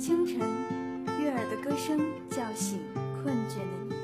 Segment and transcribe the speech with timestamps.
[0.00, 0.38] 清晨，
[1.20, 2.80] 悦耳的歌声叫醒
[3.22, 3.94] 困倦的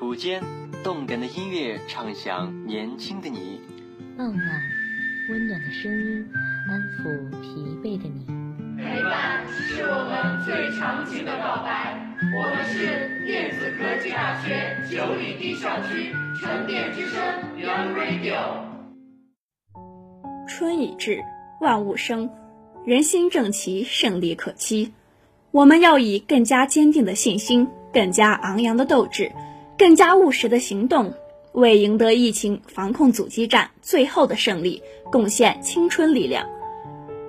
[0.00, 0.42] 你；午间，
[0.82, 3.60] 动感的音乐唱响年轻的你；
[4.18, 4.62] 傍晚，
[5.30, 6.28] 温暖的声音
[6.68, 8.26] 安抚疲惫的你。
[8.76, 12.00] 陪伴是我们最长情的告白。
[12.36, 17.22] 我们是电子科技大学九里堤校区沉淀之声
[17.56, 18.58] Young Radio。
[20.48, 21.22] 春已至，
[21.60, 22.28] 万物生，
[22.84, 24.92] 人心正齐，胜利可期。
[25.54, 29.30] 我们要以更加坚定的信心、更加昂扬的斗志、
[29.78, 31.14] 更加务实的行动，
[31.52, 34.82] 为赢得疫情防控阻击战最后的胜利
[35.12, 36.44] 贡献青春力量。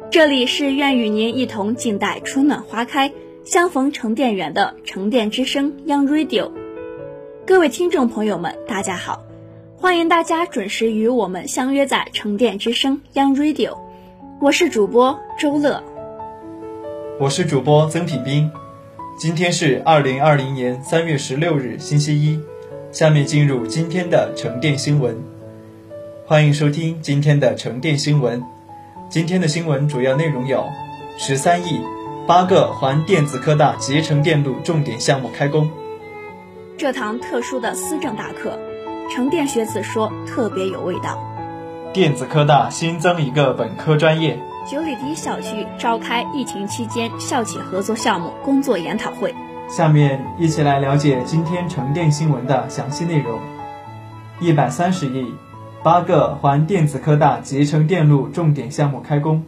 [0.09, 6.51] 这里是愿与您一同静待春暖花开，相逢成电园的成电之声 Young Radio。
[7.45, 9.23] 各位听众朋友们，大家好，
[9.77, 13.77] 欢迎大家准时与我们相约在成电之声 Young Radio。
[14.41, 15.94] 我是主播周乐。
[17.17, 18.51] 我是主播曾品斌，
[19.17, 22.37] 今天是二零二零年三月十六日星期一，
[22.91, 25.17] 下面进入今天的沉淀新闻，
[26.27, 28.43] 欢迎收听今天的沉淀新闻。
[29.09, 30.65] 今天的新闻主要内容有：
[31.17, 31.79] 十三亿
[32.27, 35.69] 八个环电子科大集成电路重点项目开工。
[36.77, 38.59] 这堂特殊的思政大课，
[39.09, 41.17] 成电学子说特别有味道。
[41.93, 44.37] 电子科大新增一个本科专业。
[44.65, 49.31] 九里堤校区召开疫情期间校企合作项目工作研讨会。
[49.69, 53.39] 下面一起来了解今天成电新闻的详细内容。
[54.39, 55.31] 一百三十亿，
[55.83, 59.43] 八个环电子科大集成电路重点项目开工。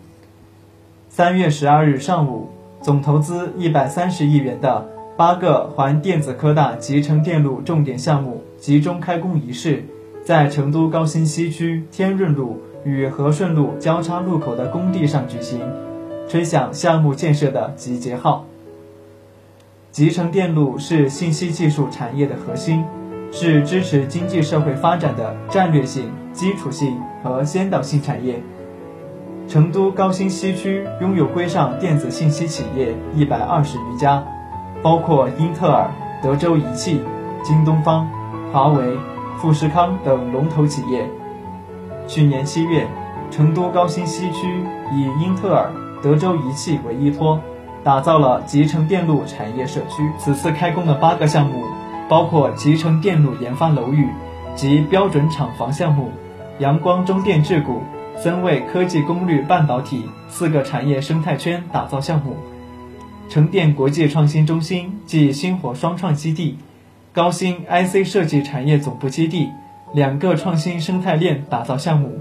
[1.09, 2.51] 三月十二日上午，
[2.83, 9.83] 总投资一百三十亿元的八个环电子科大集成电路重点项目集中开工仪式，
[10.23, 12.61] 在成都高新西区天润路。
[12.87, 15.59] 与和顺路交叉路口的工地上举行，
[16.29, 18.45] 吹响项目建设的集结号。
[19.91, 22.85] 集成电路是信息技术产业的核心，
[23.29, 28.41] 是支持经济社会发展的战略性、基础性和先导性产业。
[29.49, 34.23] 成都高新西区拥有规上电子信息企业一百二十余家，
[34.81, 35.91] 包括英特尔、
[36.23, 37.01] 德州仪器、
[37.43, 38.09] 京东方、
[38.53, 38.97] 华为、
[39.37, 41.05] 富士康等龙头企业。
[42.07, 42.87] 去年七月，
[43.29, 44.47] 成都高新西区
[44.93, 45.69] 以英特尔、
[46.01, 47.39] 德州仪器为依托，
[47.83, 50.09] 打造了集成电路产业社区。
[50.17, 51.65] 此次开工的八个项目，
[52.07, 54.07] 包括集成电路研发楼宇
[54.55, 56.09] 及标准厂房项目、
[56.59, 57.81] 阳光中电智谷、
[58.15, 62.37] 森卫科技功率半导体四个产业生态圈打造项目，
[63.27, 66.57] 成电国际创新中心暨星火双创基地、
[67.11, 69.49] 高新 IC 设计产业总部基地。
[69.93, 72.11] 两个创新生态链打造项目，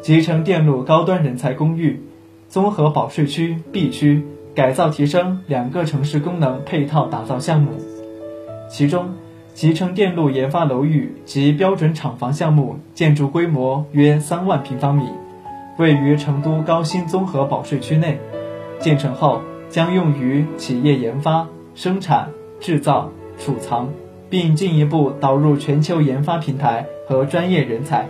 [0.00, 2.00] 集成电路高端人才公寓，
[2.48, 7.72] 综合保税区 B 区改造提升两个城市功能配套打造项目。
[8.70, 9.10] 其中，
[9.52, 15.08] 集成电路研发楼宇及标准厂房项目建筑规模约三万平方米，
[15.78, 18.18] 位于成都高新综合保税区内，
[18.78, 23.88] 建成后将用于企业研发、生产、制造、储藏。
[24.30, 28.06] 并进一步导入全球研发平台和专业人才。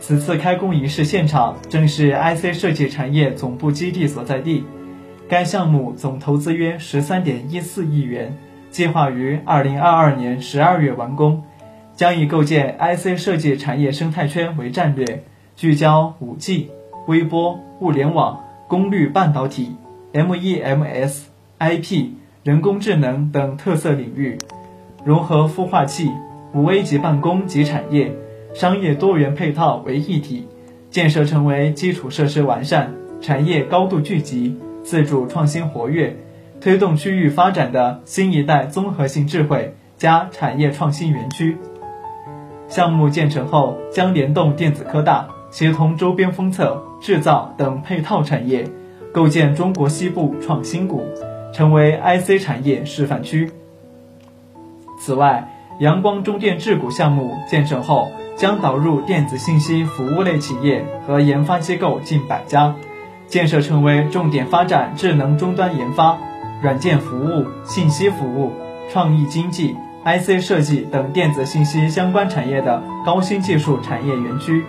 [0.00, 4.64] 此次开工仪式现场正是 IC 设计产业总部基地所在地。
[5.28, 8.36] 该项目总投资约十三点一四亿元，
[8.70, 11.44] 计划于二零二二年十二月完工，
[11.94, 15.22] 将以构建 IC 设计产业生态圈为战略，
[15.54, 16.70] 聚焦五 G、
[17.06, 19.76] 微波、物联网、功率半导体、
[20.12, 21.22] MEMS、
[21.60, 22.08] IP、
[22.42, 24.36] 人工智能等特色领域。
[25.04, 26.10] 融合孵化器、
[26.54, 28.14] 五 A 级办公及产业、
[28.54, 30.46] 商业多元配套为一体，
[30.90, 36.16] 建设成为基础设施完善、产业高度聚集、自主创新活跃、
[36.60, 41.56] 推动区域发展的新一代综合性智慧加产业创新园区。
[42.68, 48.64] 项目建成后，将联动电子科大，协同周边封测、制造等配套产业，
[49.12, 51.02] 构建中国西部创新谷，
[51.52, 53.50] 成为 IC 产业示范区。
[55.04, 55.48] 此外，
[55.80, 62.72] 阳光中电智谷项目建成后，将导入电子信息服务类企业和研发机构近百家，
[63.26, 66.16] 建设成为重点发展智能终端研发、
[66.62, 68.52] 软件服务、信息服务、
[68.92, 74.64] 创意经济、IC 设计等电子信息相关产业的高新技术产业园区，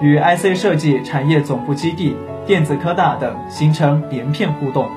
[0.00, 2.16] 与 IC 设计产业总部基地、
[2.46, 4.88] 电子科大等形成连片互动。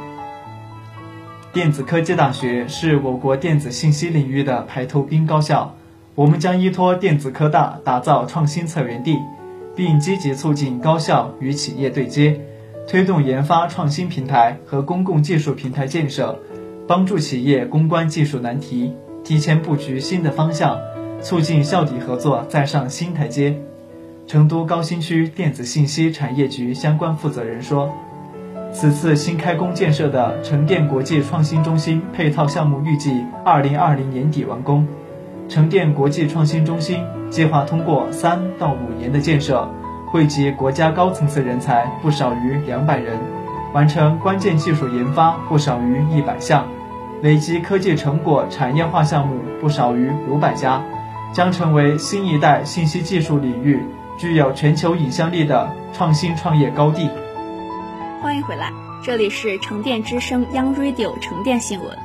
[1.58, 5.74] 电子科技大学是我国电子信息领域的排头兵高校，
[6.14, 9.18] 我们将依托电子科大打造创新策源地，
[9.76, 12.40] 并积极促进高校与企业对接，
[12.88, 16.38] 推动研发创新平台和公共技术平台建设，
[16.88, 18.94] 帮助企业攻关技术难题，
[19.24, 20.78] 提前布局新的方向，
[21.24, 23.60] 促进校底合作再上新台阶。
[24.28, 27.92] 成都高新区电子信息产业局相关负责人说，
[28.72, 34.86] 此次新开工建设的成电国际创新中心配套项目预计二零二零年底完工。
[35.50, 39.68] 成电国际创新中心计划通过三到五年的建设，
[40.12, 43.18] 汇集国家高层次人才不少于两百人，
[43.74, 46.66] 完成关键技术研发不少于一百项，
[47.22, 50.84] 累积科技成果产业化项目不少于五百家，
[51.34, 53.80] 将成为新一代信息技术领域。
[54.18, 57.08] 具有全球影响力的创新创业高地。
[58.20, 58.74] 欢迎回来，
[59.04, 61.96] 这里是成电之声 Young Radio 成电新闻。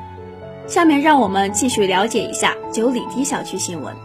[0.68, 3.96] 下面让我们继续了解一下九里堤小区新闻。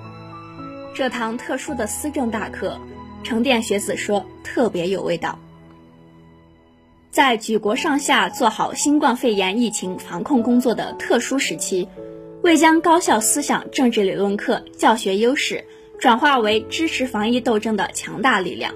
[0.95, 2.79] 这堂特殊的思政大课，
[3.23, 5.37] 成电学子说特别有味道。
[7.11, 11.89] 在举国上下做好新冠肺炎疫情防控工作的特殊时期，
[12.41, 15.65] 为将高校思想政治理论课教学优势。
[15.99, 18.71] 转化为支持防疫斗争的强大力量，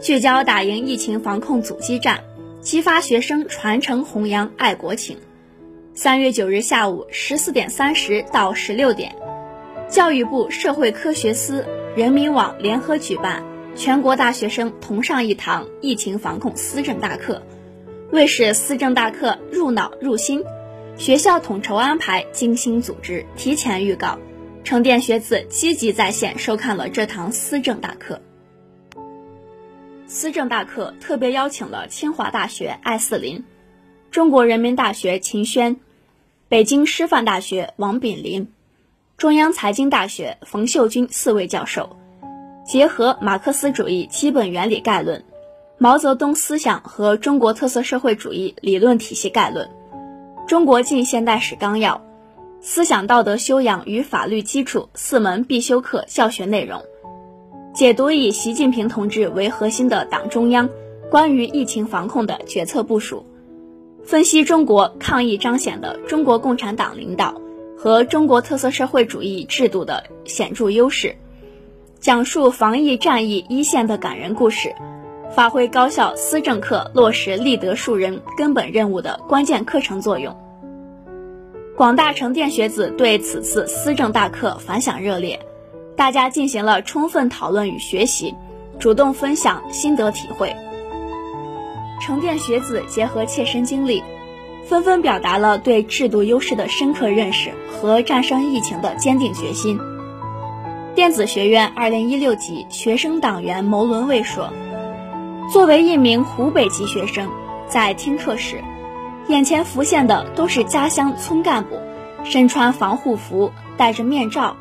[0.00, 2.24] 聚焦打赢疫情防控阻击战，
[2.66, 5.18] 激发学生传承弘扬爱国情。
[5.94, 9.14] 三月九日下午十四点三十到十六点，
[9.88, 11.64] 教育部社会科学司、
[11.94, 13.44] 人民网联合举办
[13.76, 17.40] 全国大学生同上一堂疫情防控思政大课。
[18.10, 20.42] 为使思政大课入脑入心，
[20.96, 24.18] 学校统筹安排，精心组织，提前预告。
[24.64, 28.20] 成电学子积极在线收看了这堂思政大课。
[30.08, 33.44] 思政大课特别邀请了清华大学艾四林、
[34.12, 35.76] 中国人民大学秦轩、
[36.48, 38.52] 北京师范大学王炳林、
[39.16, 41.96] 中央财经大学冯秀军四位教授，
[42.64, 45.20] 结合《马克思主义基本原理概论》、
[45.76, 49.68] 毛泽东思想和中国特色社会主义理论体系概论、
[50.46, 52.00] 中国近现代史纲要。
[52.62, 56.82] 思想道德修养与法律基础四门必修课教学内容，
[57.76, 60.70] 解读以习近平同志为核心的党中央
[61.10, 63.26] 关于疫情防控的决策部署，
[64.02, 67.38] 分析中国抗疫彰显的中国共产党领导
[67.76, 71.16] 和中国特色社会主义制度的显著优势，
[72.00, 74.74] 讲述防疫战役一线的感人故事，
[75.30, 80.34] 发挥高校思政课落实立德树人根本任务的关键课程作用。
[81.76, 85.38] 广大成电学子对此次思政大课反响热烈，
[85.96, 88.34] 大家进行了充分讨论与学习，
[88.78, 90.54] 主动分享心得体会。
[92.00, 94.04] 成电学子结合切身经历，
[94.66, 99.80] 纷纷表达了对制度优势的深刻认识和战胜疫情的坚定决心。
[100.94, 104.50] 电子学院2016级学生党员牟伦卫说
[105.52, 107.30] ：“作为一名湖北籍学生，
[107.68, 108.62] 在听课时。”
[109.28, 111.76] 眼前浮现的都是家乡村干部
[112.22, 114.56] 身穿防护服、戴着面罩，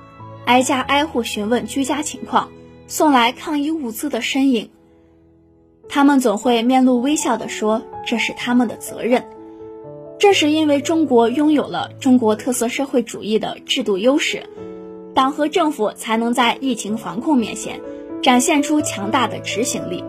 [0.46, 2.52] 挨家挨户询问居家情况、
[2.88, 4.70] 送来抗疫物资的身影。
[5.90, 9.24] 他们总会面露微笑地说：“这是他们的责任。”
[10.18, 14.44] 正是因为中国拥有了中国特色社会主义的制度优势，
[15.14, 17.82] 党和政府才能在疫情防控面前
[18.24, 20.04] 展现出强大的执行力，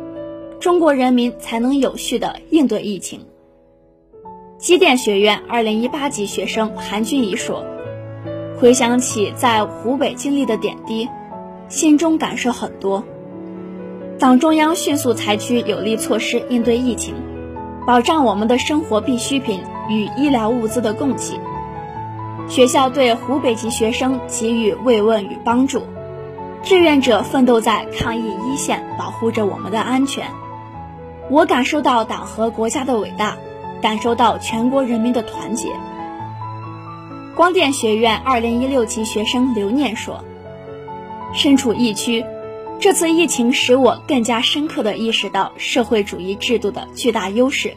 [0.60, 3.26] 中国人民才能有序地应对疫情。
[4.58, 7.66] 机电学院2018级学生韩君怡说
[8.58, 11.08] ：“回想起在湖北经历的点滴，
[11.68, 13.04] 心中感受很多。
[14.18, 17.14] 党中央迅速采取有力措施应对疫情，
[17.86, 21.38] 保障我们的生活必需品与医疗物资的供给。
[22.48, 25.82] 学校对湖北籍学生给予慰问与帮助，
[26.62, 30.26] 志愿者奋斗在抗疫一线，保护着我们的安全。
[31.28, 33.36] 我感受到党和国家的伟大。”
[33.82, 35.68] 感受到全国人民的团结。
[37.36, 40.24] 光电学院2016级学生刘念说
[41.36, 42.24] ：“身处疫区，
[42.80, 47.74] 这次疫情使我更加深刻地意识到社会主义制度的巨大优势，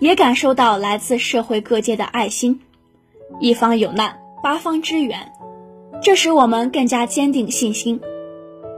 [0.00, 2.60] 也感受到来自社会各界的爱心。
[3.40, 5.32] 一方有难，八方支援，
[6.02, 8.02] 这使我们更加坚定信心。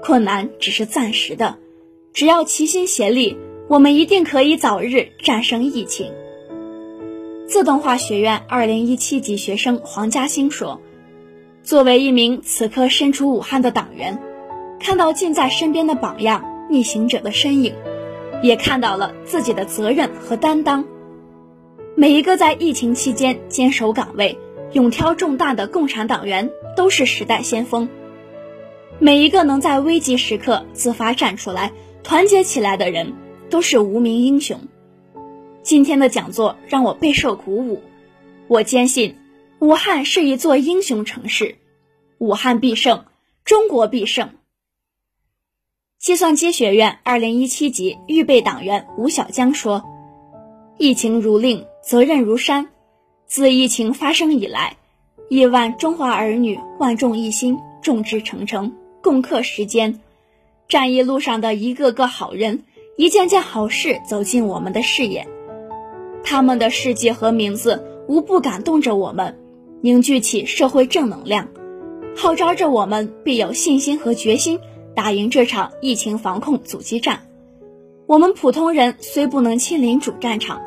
[0.04, 1.56] 困难只是暂时的，
[2.12, 3.36] 只要齐心协力，
[3.66, 6.12] 我们一定可以早日战胜疫情。”
[7.46, 10.80] 自动化学院2017级学生黄嘉欣说
[11.62, 14.20] ：“作为一名此刻身处武汉的党员，
[14.80, 17.72] 看到近在身边的榜样逆行者的身影，
[18.42, 20.84] 也看到了自己的责任和担当。
[21.94, 24.36] 每一个在疫情期间坚守岗位、
[24.72, 27.88] 勇挑重担的共产党员都是时代先锋。
[28.98, 31.72] 每一个能在危急时刻自发站出来、
[32.02, 33.14] 团结起来的人，
[33.50, 34.58] 都是无名英雄。”
[35.66, 37.82] 今天的讲座让我备受鼓舞，
[38.46, 39.16] 我坚信
[39.58, 41.56] 武汉是一座英雄城市，
[42.18, 43.04] 武汉必胜，
[43.44, 44.30] 中国必胜。
[45.98, 49.82] 计算机学院二零一七级预备党员吴小江说
[50.78, 52.68] ：“疫情如令，责任如山。
[53.26, 54.76] 自疫情发生以来，
[55.28, 59.98] 亿万中华儿女万众一心，众志成城，共克时艰。
[60.68, 62.62] 战役路上的一个个好人，
[62.96, 65.26] 一件件好事走进我们的视野。
[66.26, 69.38] 他们的事迹和名字，无不感动着我们，
[69.80, 71.48] 凝聚起社会正能量，
[72.16, 74.58] 号召着我们必有信心和决心。”
[74.96, 77.20] 打赢这场疫情防控阻击战，
[78.06, 80.62] 我们普通人虽不能亲临主战场，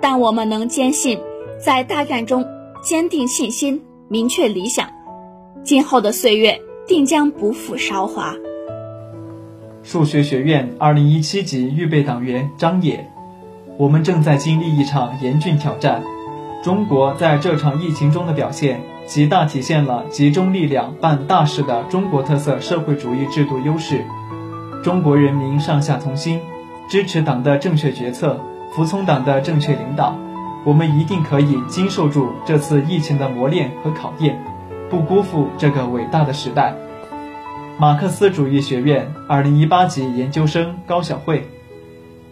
[0.00, 1.20] 但我们能坚信，
[1.64, 2.44] 在大战中
[2.82, 4.90] 坚定信心、明确理想，
[5.62, 8.34] 今后的岁月定将不负韶华。
[9.84, 13.08] 数学学院二零一七级预备党员张野，
[13.80, 16.02] 我们正在经历一场严峻挑战，
[16.62, 18.82] 中国在这场疫情中的表现。
[19.06, 24.04] 极大体现了集中力量办大事的中国特色社会主义制度优势。
[24.84, 26.40] 中国人民上下同心，
[26.88, 28.38] 支持党的正确决策，
[28.72, 30.14] 服从党的正确领导。
[30.64, 34.38] 我们一定可以经受住这次疫情的磨练和考验，
[34.90, 36.74] 不辜负这个伟大的时代。
[37.78, 41.48] 马克思主义学院二零一八级研究生高晓慧，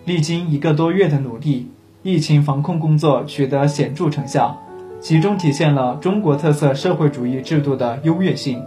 [0.08, 1.66] 历经一个多月的努力，
[2.02, 4.58] 疫情防控工作取得显著成效。
[5.00, 8.62] 其中体现了中国特色社会主义制度的优越性。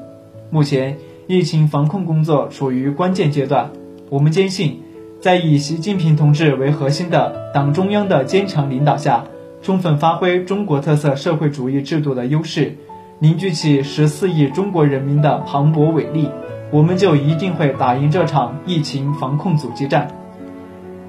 [0.51, 0.95] 目前，
[1.25, 3.71] 疫情防控工作处于关键阶段。
[4.11, 4.81] 我们坚信，
[5.19, 9.25] 在以习近平同志为核心的党中央的坚强领导下，
[9.63, 12.77] 充分发挥中国特色社会主义制度的优势，
[13.17, 16.29] 凝聚起十四亿中国人民的磅礴伟力，
[16.69, 20.07] 我们就一定会打赢这场疫情防控阻击战。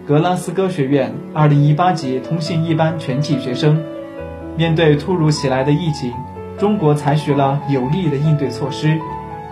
[0.04, 3.80] 格拉斯哥学院二零一八级通信一班全体学生。
[4.56, 6.12] 面对突如其来的疫情，
[6.58, 8.98] 中国采取了有力的应对措施。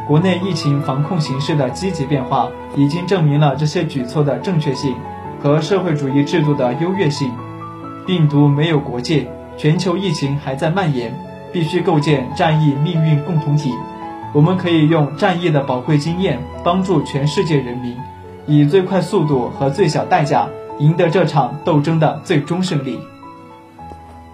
[0.08, 4.92] 国内疫情防控形势的积极变化，已经证明了这些举措的正确性
[5.40, 7.30] 和社会主义制度的优越性。
[8.04, 11.14] 病毒没有国界，全球疫情还在蔓延，
[11.52, 13.72] 必须构建战役命运共同体。
[14.34, 17.96] 我们可以用战役的宝贵经验，帮助全世界人民，
[18.50, 20.48] 以最快速度和最小代价，
[20.80, 22.98] 赢得这场斗争的最终胜利。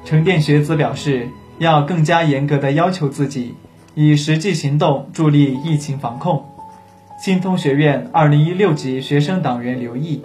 [0.07, 3.55] 沉淀学子表示，要更加严格的要求自己，
[3.95, 6.47] 以实际行动助力疫情防控。
[7.23, 10.23] 新通学院二零一六级学生党员刘毅，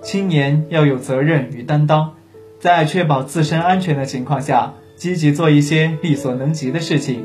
[0.00, 2.12] 青年要有责任与担当，
[2.60, 7.24] 在确保自身安全的情况下，积极做一些力所能及的事情。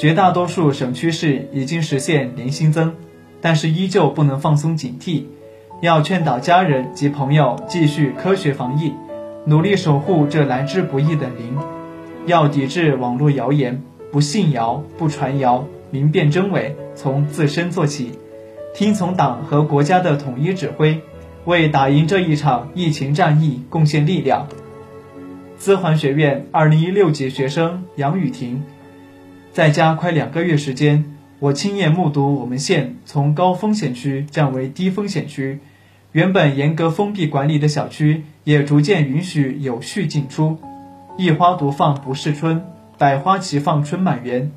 [0.00, 2.94] 绝大多数省区市已经实现零新增，
[3.40, 5.24] 但是依旧不能放松警惕，
[5.80, 8.92] 要劝导家人及朋友继续科学防疫。
[9.44, 11.56] 努力守护这来之不易的零，
[12.26, 18.18] 要抵制网络谣言，不信谣，不传谣，明辨真伪，从自身做起，
[18.74, 21.00] 听从党和国家的统一指挥，
[21.46, 24.46] 为打赢这一场疫情战役贡献力量。
[25.56, 28.62] 资环学院二零一六级学生杨雨婷，
[29.52, 35.60] 在家快两个月时间，我亲眼目睹我们县从高风险区降为低风险区。
[36.10, 40.58] 原本严格封闭管理的小区，也逐渐允许有序进出。
[41.16, 42.64] 一花独放不是春，
[42.96, 44.50] 百花齐放春满园。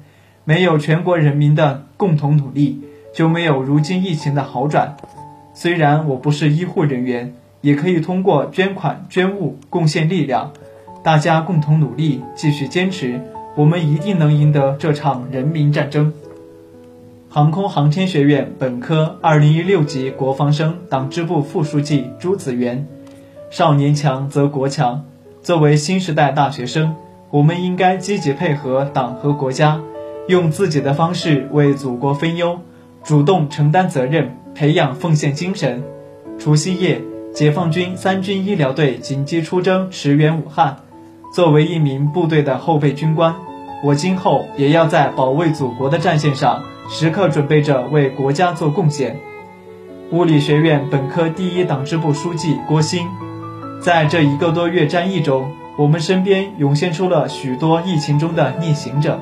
[0.44, 2.82] 没有全国人民的共同努力，
[3.14, 4.98] 就没有如今疫情的好转。
[5.54, 10.52] 虽然我不是医护人员，也可以通过捐款捐物贡献力量。
[11.04, 13.22] 大家共同努力，继续坚持，
[13.56, 16.12] 我们一定能赢得这场人民战争。
[17.34, 22.86] 航空航天学院本科二零一六级国防生党支部副书记朱子元，
[23.50, 25.06] 少年强则国强。
[25.42, 26.94] 作为新时代大学生，
[27.30, 29.80] 我们应该积极配合党和国家，
[30.28, 32.60] 用自己的方式为祖国分忧，
[33.02, 35.82] 主动承担责任，培养奉献精神。
[36.38, 37.02] 除夕夜，
[37.34, 40.80] 解放军三军医疗队紧急出征驰援武汉。
[41.34, 43.36] 作为一名部队的后备军官，
[43.86, 46.64] 我今后也要在保卫祖国的战线上。
[46.90, 49.20] 时刻准备着为国家做贡献。
[50.12, 53.08] 物理学院本科第一党支部书记郭鑫，
[53.82, 59.18] 在这一个多月战役中，我们身边涌现出了许多疫情中的逆行者，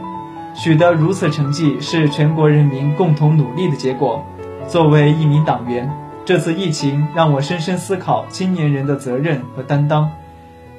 [0.55, 4.23] 取得如此成绩是全国人民共同努力的结果。
[4.67, 5.87] 作为一名党员，
[6.25, 10.09] 这次疫情让我深深思考青年人的责任和担当。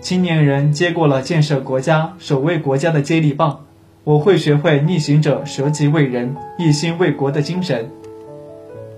[0.01, 3.61] 青年人接过了建设国家、守卫国家的接力棒。
[4.03, 7.91] 我会学会逆行者舍己为人、一心为国的精神。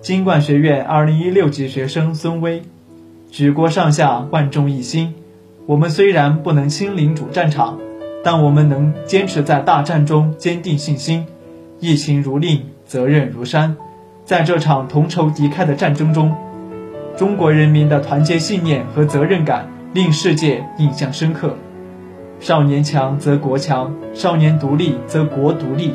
[0.00, 2.62] 经管学院二零一六级学生孙威，
[3.30, 5.14] 举国上下万众一心。
[5.66, 7.78] 我们虽然不能亲临主战场，
[8.22, 11.26] 但我们能坚持在大战中坚定信心，
[11.80, 13.76] 疫情如令，责任如山。
[14.24, 16.32] 在这场同仇敌忾的战争中，
[17.16, 21.56] 中国人民的团结信念和责任感令世界印象深刻。
[22.42, 25.94] 少年强则国强，少年独立则国独立。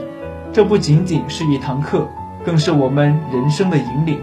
[0.53, 2.07] 这不仅仅是一堂课，
[2.45, 4.17] 更是我们人生的引领。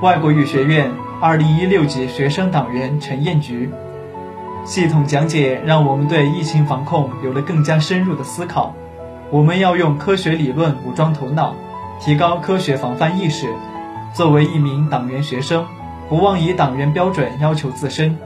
[0.00, 0.90] 外国语学院
[1.20, 3.68] 二零一六级学生党员陈艳菊。
[4.64, 8.74] 系统讲解让我们对疫情防控有了更加深入的思考。
[9.30, 11.54] 我们要用科学理论武装头脑，
[12.00, 13.52] 提高科学防范意识。
[14.14, 15.66] 作为一名党员学生，
[16.08, 18.16] 不忘以党员标准要求自身，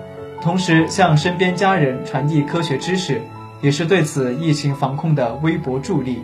[0.41, 3.21] 同时向身边家人传递科学知识，
[3.61, 6.21] 也是对此疫情防控的微薄助力。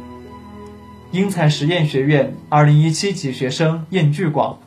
[1.10, 4.58] 英才实验学院二零一七级学生晏巨广，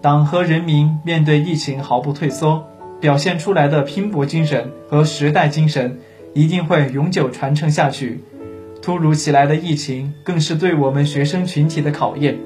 [0.00, 2.66] 党和人民面对疫情毫不退缩。
[3.00, 5.98] 表现出来的拼搏精神和时代精神
[6.34, 8.22] 一定会永久传承下去。
[8.80, 12.38] 突如其来的疫情更是对我们学生群体的考验。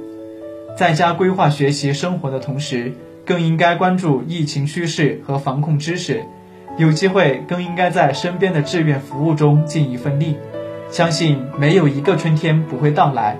[0.74, 2.90] 在家规划学习生活的同时，
[3.26, 6.22] 更应该关注疫情趋势和防控知识。
[6.78, 10.36] 有机会更应该在身边的志愿服务中尽一份力。
[10.88, 13.36] 相信没有一个春天不会到来。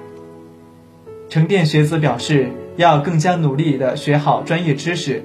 [1.29, 5.25] 沉淀学子表示，要更加努力地学好专业知识。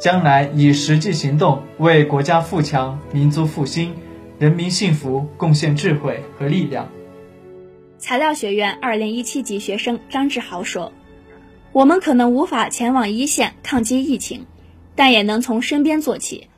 [0.00, 3.92] 将来以实际行动为国家富强、民族复兴、
[4.38, 6.88] 人民幸福贡献智慧和力量。
[7.98, 10.92] 材料学院二零一七级学生张志豪说
[11.72, 14.46] ：“我们可能无法前往一线抗击疫情，
[14.96, 16.48] 但也能从身边做起，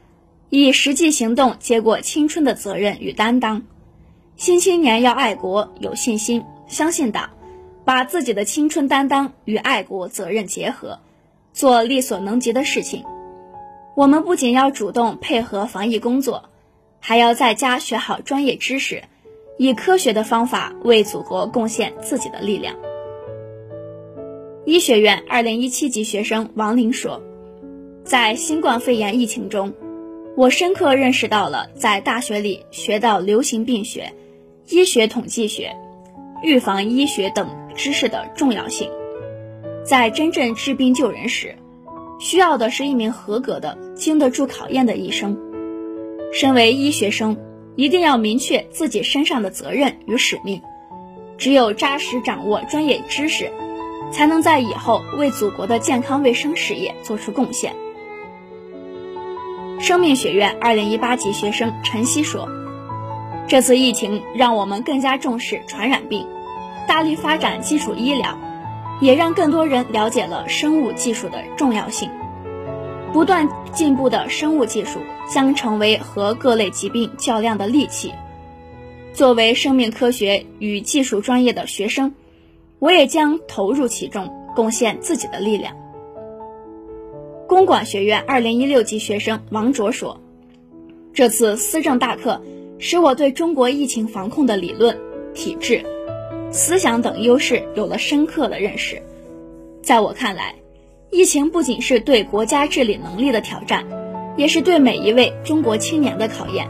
[0.48, 3.62] 以实际行动接过青春的责任与担当。
[4.36, 7.30] 新青年要爱国、有信心、相信党，
[7.84, 11.00] 把自己的青春担当与爱国责任结合，
[11.52, 13.04] 做力所能及的事情。”
[13.96, 16.48] 我们不仅要主动配合防疫工作，
[17.00, 19.02] 还要在家学好专业知识，
[19.58, 22.76] 以科学的方法为祖国贡献自己的力量。
[24.70, 27.20] 医学院二零一七级学生王林说
[28.06, 29.74] ：“在新冠肺炎疫情中，
[30.36, 34.12] 我深刻认识到了在大学里学到流行病学、
[34.68, 35.74] 医学统计学、
[36.44, 38.88] 预防医学等知识的重要性，
[39.84, 41.56] 在真正治病救人时。”
[42.20, 45.36] 需要的是一名合格的、经得住考验的医生。
[46.32, 47.36] 身为医学生，
[47.74, 50.62] 一定要明确自己身上的责任与使命。
[51.38, 53.50] 只有扎实掌握专业知识，
[54.12, 57.74] 才能在以后为祖国的健康卫生事业做出贡献。
[59.78, 62.48] 生命学院二零一八级学生陈曦说
[63.48, 66.26] ：“这次疫情让我们更加重视传染病，
[66.86, 68.38] 大力发展基础医疗。”
[69.00, 72.10] 也让更多人了解了生物技术的重要性。
[73.14, 78.12] 不断进步的生物技术将成为和各类疾病较量的利器。
[79.14, 82.14] 作为生命科学与技术专业的学生，
[82.80, 85.76] 我也将投入其中，贡献自己的力量。
[87.46, 90.18] 公管学院二零一六级学生王卓说
[91.12, 92.40] ：“这次思政大课
[92.78, 94.98] 使我对中国疫情防控的理论、
[95.34, 95.84] 体制。”
[96.50, 99.00] 思想等优势有了深刻的认识。
[99.82, 100.54] 在我看来，
[101.10, 103.86] 疫情不仅是对国家治理能力的挑战，
[104.38, 106.66] 也是对每一位中国青年的考验。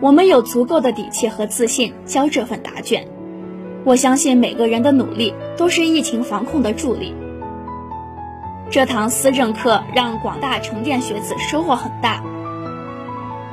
[0.00, 3.06] 我们有足够的底气和自信交这份答卷。
[3.88, 7.14] 我相信每个人的努力都是疫情防控的助力。
[8.70, 12.22] 这堂思政课让广大沉淀学子收获很大，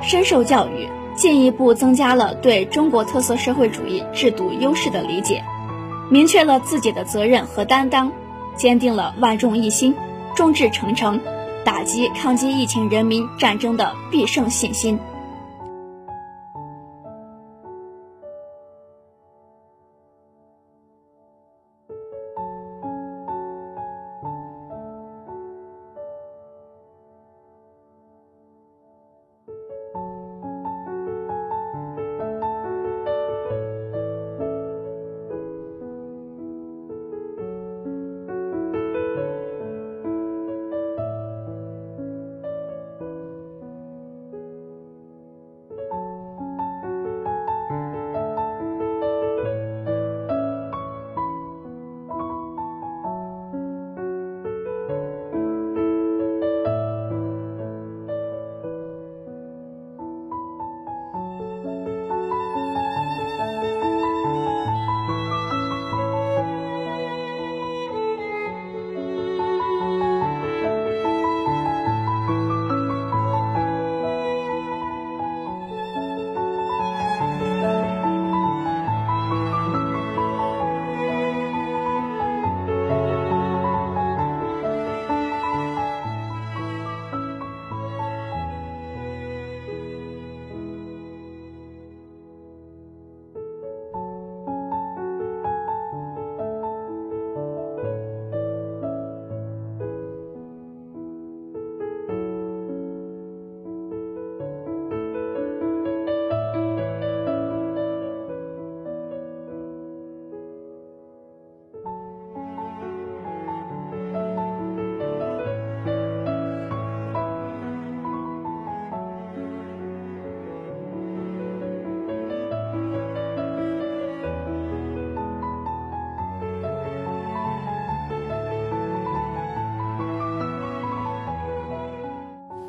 [0.02, 0.90] 深受教育。
[1.14, 5.42] 进一步增加了对中国特色社会主义制度优势的理解，
[6.10, 8.12] 明确了自己的责任和担当，
[8.54, 9.94] 坚定了万众一心、
[10.34, 11.18] 众志成城、
[11.64, 14.98] 打击抗击疫情人民战争的必胜信心。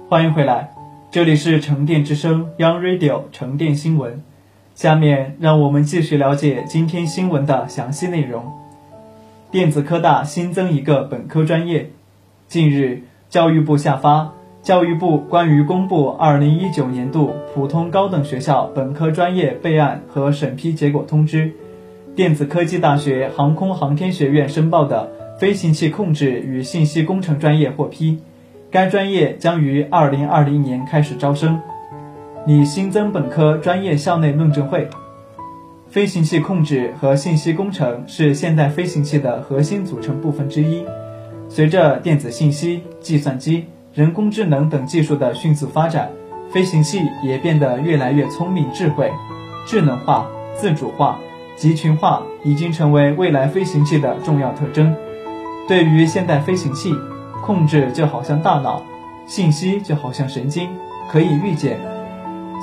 [0.09, 0.69] 欢迎回来，
[1.11, 4.23] 这里是沉淀之声 Young Radio 沉淀新闻。
[4.73, 8.45] 下面让我们继续了解今天新闻的详细内容。
[9.51, 11.89] 电子科大新增一个本科专业。
[12.47, 14.21] 近日，教育部下发
[14.61, 21.47] 《教育部关于公布2019年度普通高等学校本科专业备案和审批结果通知》，
[22.15, 28.19] 电子科技大学航空航天学院申报的飞行器控制与信息工程专业获批。
[28.69, 31.61] 该专业将于二零二零年开始招生，
[32.45, 34.89] 拟新增本科专业校内论证会。
[35.89, 40.83] 飞行器控制和信息工程是现代飞行器的核心组成部分之一。
[41.47, 46.09] 随着电子信息、计算机、人工智能等技术的迅速发展，
[46.51, 49.09] 飞行器也变得越来越聪明、智慧、
[49.65, 51.17] 智能化、自主化、
[51.55, 54.93] 集群化，已经成为未来飞行器的重要特征。
[55.69, 56.93] 对于现代飞行器，
[57.47, 58.83] 控制就好像大脑，
[59.25, 60.69] 信息就好像神经，
[61.09, 61.79] 可以预见。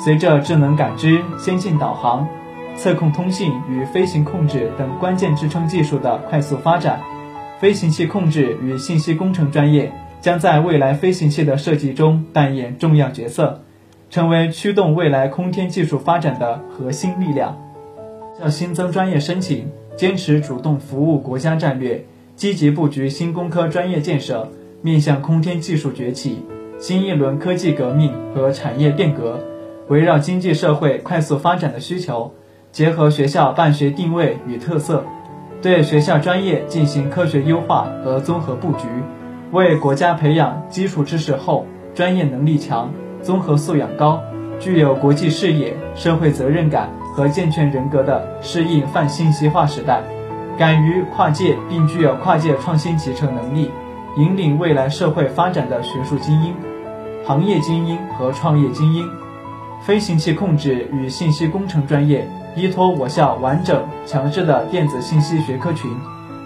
[0.05, 2.29] 随着智能感知、先进导航、
[2.77, 7.01] 测控通信与飞行控制等关键支撑技术的快速发展，
[7.59, 13.63] 飞行器控制与信息工程专业将在未来飞行器的设计中扮演重要角色，
[14.11, 17.57] 成为驱动未来空天技术发展的核心力量。
[18.43, 19.67] 要新增专业申请，
[19.97, 22.05] 坚持主动服务国家战略，
[22.37, 24.47] 积极布局新工科专业建设。
[24.85, 26.45] 面向空天技术崛起、
[26.79, 29.41] 新一轮科技革命和产业变革，
[29.89, 32.31] 围绕经济社会快速发展的需求，
[32.71, 35.03] 结合学校办学定位与特色，
[35.63, 38.87] 对学校专业进行科学优化和综合布局，
[39.53, 42.93] 为国家培养基础知识厚、专业能力强、
[43.23, 44.21] 综合素养高、
[44.61, 50.03] 具有国际视野、社会责任感和健全人格的适应泛信息化时代，
[50.59, 53.71] 敢于跨界并具有跨界创新集成能力。
[54.17, 56.55] 引领未来社会发展的学术精英、
[57.27, 59.09] 行业精英和创业精英。
[59.85, 65.91] 飞行器控制与信息工程专业依托我校完整强势的电子信息学科群，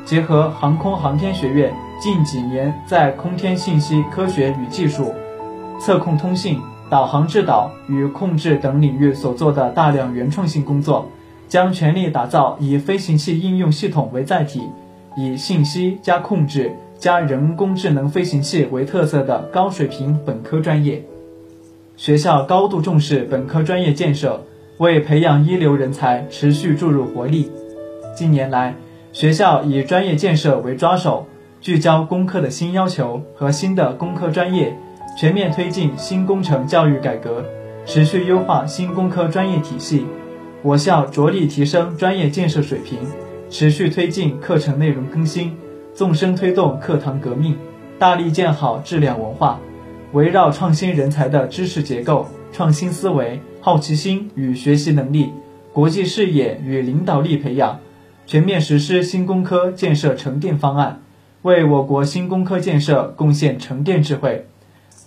[0.05, 5.13] 结合航空航天学院近几年在空天信息科学与技术、
[5.79, 11.07] 测控通信、导航制导与控制等领域所做的大量原创性工作，
[11.49, 14.69] 将全力打造以飞行器应用系统为载体，
[15.17, 16.75] 以信息加控制。
[16.99, 21.05] 加人工智能飞行器为特色的高水平本科专业，
[21.97, 24.43] 学校高度重视本科专业建设，
[24.79, 27.53] 为培养一流人才持续注入活力。
[28.17, 28.75] 近年来，
[29.13, 31.25] 学校以专业建设为抓手，
[31.61, 34.77] 聚焦工科的新要求和新的工科专业，
[35.17, 37.45] 全面推进新工程教育改革，
[37.87, 40.05] 持续优化新工科专业体系。
[40.63, 42.99] 我校着力提升专业建设水平，
[43.49, 45.57] 持续推进课程内容更新。
[45.99, 47.59] 纵深推动课堂革命，
[47.99, 49.59] 大力建好质量文化，
[50.13, 55.33] 围绕创新人才的知识结构、创新思维、好奇心与学习能力、
[55.73, 57.81] 国际视野与领导力培养，
[58.29, 61.01] 全面实施新工科建设沉淀方案，
[61.43, 64.47] 为我国新工科建设贡献沉淀智慧。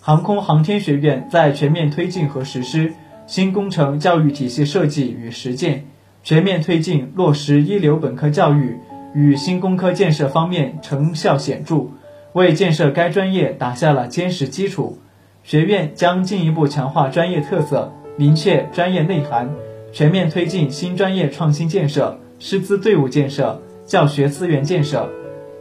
[0.01, 2.91] 航空航天学院在全面推进和实施
[3.27, 5.85] 新工程教育体系设计与实践，
[6.21, 8.75] 全面推进落实一流本科教育。
[9.13, 11.87] 与新工科建设方面成效显著，
[12.33, 14.97] 为建设该专业打下了坚实基础。
[15.43, 19.49] 学院将进一步强化专业特色，明确专业内涵，
[19.91, 25.09] 全面推进新专业创新建设、师资队伍建设、教学资源建设、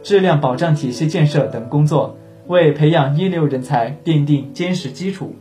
[0.03, 2.15] 质量保障体系建设等工作，
[2.47, 5.35] 为培养一流人才奠定坚实基础。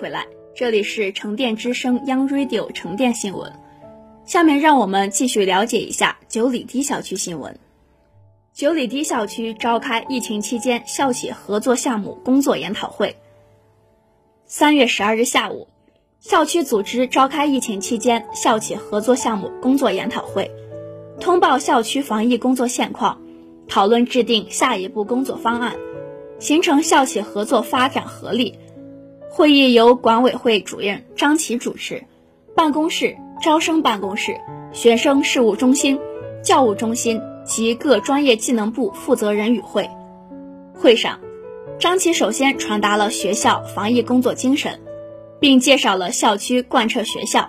[0.00, 3.52] 回来，这里是沉淀之声 Young Radio 沉淀新闻。
[4.24, 7.54] 下面让我们继续了解一下九里堤小区新闻。
[8.54, 13.14] 九里堤小区召开疫情期间校企合作项目工作研讨会。
[14.46, 15.68] 三月十二日下午，
[16.18, 20.50] 校区组织召开疫情期间校企合作项目工作研讨会，
[21.20, 23.20] 通报校区防疫工作现况，
[23.68, 25.76] 讨论制定下一步工作方案，
[26.38, 28.58] 形成校企合作发展合力。
[29.32, 32.02] 会议由管委会主任张琪主持，
[32.56, 34.36] 办公室、招生办公室、
[34.72, 36.00] 学生事务中心、
[36.42, 39.88] 教务中心及各专业技能部负责人与会。
[40.74, 41.20] 会上，
[41.78, 44.80] 张琪首先传达了学校防疫工作精神，
[45.38, 47.48] 并介绍了校区贯彻学校、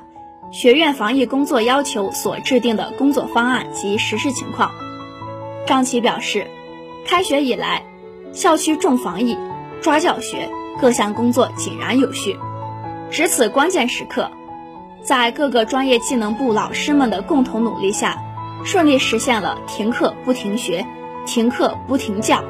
[0.51, 4.71] 学院防疫工作要求所制定的工作方案及实施情况。
[5.65, 6.45] 张琪表示，
[7.07, 7.83] 开学以来，
[8.33, 9.35] 校区重防疫、
[9.81, 10.47] 抓教学。
[10.79, 12.37] 各项工作井然有序，
[13.11, 14.29] 值此关键时刻，
[15.03, 18.17] 在各个专业技能部老师们的共同努力下，
[18.63, 20.85] 顺利实现了停课不停学、
[21.25, 22.43] 停课不停教。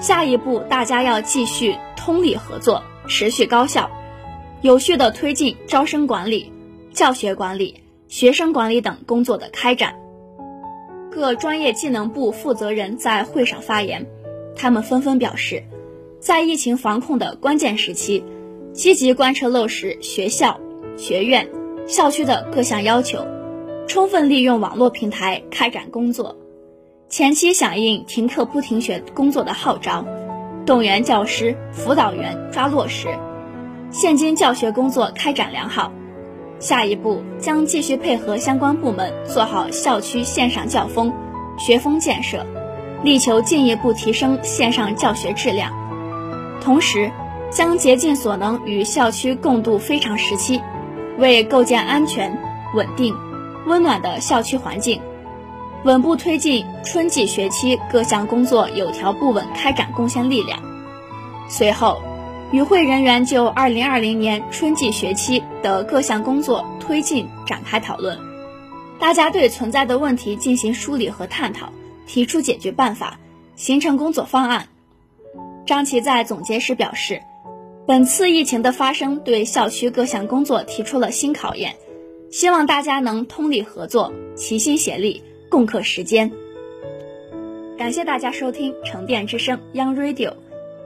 [0.00, 3.90] 下一步，大家要继续通力合作，持续高效、
[4.62, 6.52] 有序地推进招生管理、
[6.92, 9.94] 教学管理、学生管理等工作的开展。
[11.10, 14.06] 各专业技能部负责人在会上发言，
[14.56, 15.62] 他们纷纷表示。
[16.24, 18.24] 在疫情防控的关键时期，
[18.72, 20.58] 积极贯彻落实学校、
[20.96, 21.46] 学院、
[21.86, 23.26] 校区的各项要求，
[23.86, 26.34] 充分利用网络平台开展工作。
[27.10, 30.02] 前期响应停课不停学工作的号召，
[30.64, 33.08] 动员教师、辅导员抓落实。
[33.90, 35.92] 现今教学工作开展良好，
[36.58, 41.12] 下一步将继续配合相关部门做好校区线上教风、
[41.58, 42.46] 学风建设，
[43.02, 45.83] 力求进一步提升线上教学质量。
[46.64, 47.12] 同时，
[47.50, 50.62] 将竭尽所能与校区共度非常时期，
[51.18, 52.36] 为构建安全、
[52.74, 53.14] 稳定、
[53.66, 54.98] 温暖的校区环境，
[55.84, 60.58] 稳步推进春季学期各项工作有条不紊开展贡献力量。
[61.50, 62.00] 随后，
[62.50, 68.18] 与会人员就2020年春季学期的各项工作推进展开讨论，
[68.98, 71.68] 大家对存在的问题进行梳理和探讨，
[72.06, 73.18] 提出解决办法，
[73.54, 74.66] 形成工作方案。
[75.66, 77.22] 张琪在总结时表示，
[77.86, 81.74] 本次疫情的发生对校区各项工作提出了新考验，
[82.30, 86.30] 希望大家能通力合作，齐心协力，共克时艰。
[87.78, 90.34] 感谢大家收听沉淀之声 Young Radio，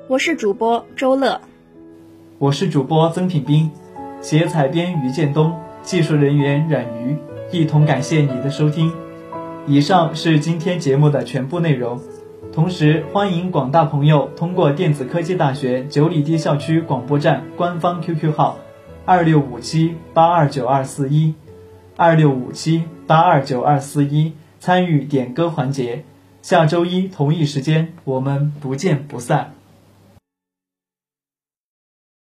[0.06, 1.40] 我是主播周乐，
[2.38, 3.72] 我是主播曾品斌，
[4.20, 7.16] 写采编于建东，技术人员冉瑜，
[7.50, 8.92] 一同感谢你的收听。
[9.66, 12.00] 以上是今天节目的全部内容。
[12.52, 18.58] 同时，欢迎广大朋友通过电子科技大学九里堤校区广播站官方 QQ 号
[19.04, 21.34] 二六五七八二九二四一
[21.96, 26.04] 二六五七八二九二四一参与点歌环节。
[26.42, 29.52] 下周一同一时间，我们不见不散。